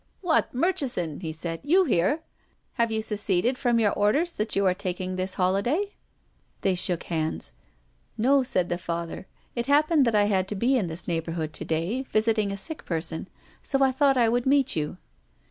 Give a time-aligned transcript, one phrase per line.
[0.11, 2.21] *' What, Murchison!" he said." You here!
[2.73, 5.93] Have you seceded from your order that you are taking this holiday?"
[6.61, 7.51] They shook hands."
[8.17, 11.65] No," said the Father." It happened that I had to be in this neighbourhood to
[11.65, 13.27] day, visiting a sick person.
[13.61, 14.97] So I thought I would meet you.